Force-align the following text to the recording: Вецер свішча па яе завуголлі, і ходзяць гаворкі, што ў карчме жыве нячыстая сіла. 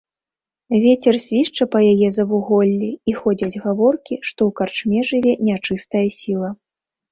Вецер 0.85 1.13
свішча 1.25 1.67
па 1.75 1.79
яе 1.91 2.09
завуголлі, 2.15 2.89
і 3.13 3.15
ходзяць 3.21 3.61
гаворкі, 3.67 4.19
што 4.27 4.39
ў 4.53 4.59
карчме 4.63 4.99
жыве 5.13 5.37
нячыстая 5.47 6.05
сіла. 6.25 6.49